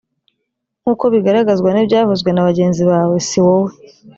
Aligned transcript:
nk’uko 0.81 1.05
bigaragazwa 1.13 1.69
n’ibyavuzwe 1.71 2.29
na 2.31 2.47
bagenzi 2.47 2.81
bawe 2.91 3.15
si 3.27 3.37
wowe 3.45 3.71